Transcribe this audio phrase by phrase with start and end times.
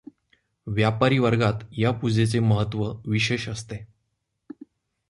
[0.67, 3.85] व्यापारी वर्गात या पूजेचे महत्व विशेष असते.